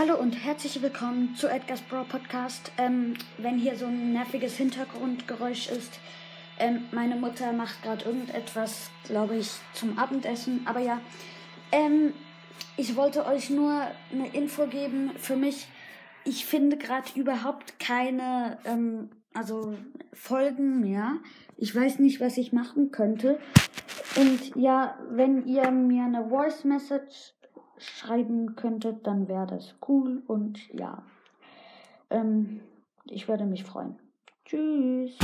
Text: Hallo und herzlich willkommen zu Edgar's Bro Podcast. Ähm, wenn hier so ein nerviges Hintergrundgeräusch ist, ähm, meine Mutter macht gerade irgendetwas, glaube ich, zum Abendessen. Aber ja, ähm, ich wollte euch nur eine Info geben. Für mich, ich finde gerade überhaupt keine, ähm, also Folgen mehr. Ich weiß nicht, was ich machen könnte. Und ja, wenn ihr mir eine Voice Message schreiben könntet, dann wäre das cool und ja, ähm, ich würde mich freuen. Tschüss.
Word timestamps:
Hallo 0.00 0.14
und 0.18 0.32
herzlich 0.32 0.80
willkommen 0.80 1.34
zu 1.34 1.46
Edgar's 1.46 1.82
Bro 1.82 2.04
Podcast. 2.04 2.72
Ähm, 2.78 3.18
wenn 3.36 3.58
hier 3.58 3.76
so 3.76 3.84
ein 3.84 4.14
nerviges 4.14 4.56
Hintergrundgeräusch 4.56 5.68
ist, 5.68 6.00
ähm, 6.58 6.86
meine 6.90 7.16
Mutter 7.16 7.52
macht 7.52 7.82
gerade 7.82 8.06
irgendetwas, 8.06 8.90
glaube 9.04 9.36
ich, 9.36 9.50
zum 9.74 9.98
Abendessen. 9.98 10.62
Aber 10.64 10.80
ja, 10.80 11.02
ähm, 11.70 12.14
ich 12.78 12.96
wollte 12.96 13.26
euch 13.26 13.50
nur 13.50 13.88
eine 14.10 14.28
Info 14.28 14.66
geben. 14.68 15.10
Für 15.18 15.36
mich, 15.36 15.68
ich 16.24 16.46
finde 16.46 16.78
gerade 16.78 17.10
überhaupt 17.14 17.78
keine, 17.78 18.56
ähm, 18.64 19.10
also 19.34 19.74
Folgen 20.14 20.80
mehr. 20.80 21.18
Ich 21.58 21.76
weiß 21.76 21.98
nicht, 21.98 22.22
was 22.22 22.38
ich 22.38 22.54
machen 22.54 22.90
könnte. 22.90 23.38
Und 24.16 24.56
ja, 24.56 24.98
wenn 25.10 25.44
ihr 25.44 25.70
mir 25.70 26.04
eine 26.04 26.30
Voice 26.30 26.64
Message 26.64 27.34
schreiben 27.80 28.56
könntet, 28.56 29.06
dann 29.06 29.28
wäre 29.28 29.46
das 29.46 29.74
cool 29.88 30.22
und 30.26 30.68
ja, 30.72 31.02
ähm, 32.10 32.60
ich 33.06 33.28
würde 33.28 33.46
mich 33.46 33.64
freuen. 33.64 33.98
Tschüss. 34.44 35.16